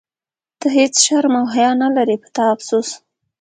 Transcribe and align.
ته 0.59 0.67
هیڅ 0.77 0.93
شرم 1.05 1.33
او 1.39 1.45
حیا 1.53 1.69
نه 1.81 1.87
لرې، 1.95 2.15
په 2.23 2.29
تا 2.35 2.43
افسوس. 2.55 2.89